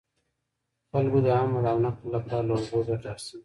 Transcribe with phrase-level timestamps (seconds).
[0.91, 3.37] خلکو د حمل او نقل لپاره له اوبو ګټه اخیسته.